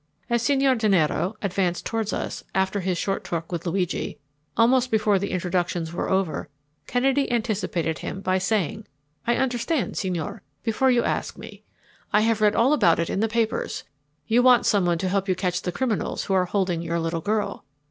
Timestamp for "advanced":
1.43-1.85